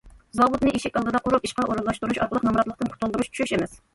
[0.37, 3.79] زاۋۇتنى ئىشىك ئالدىدا قۇرۇپ، ئىشقا ئورۇنلاشتۇرۇش ئارقىلىق نامراتلىقتىن قۇتۇلدۇرۇش چۈش ئەمەس.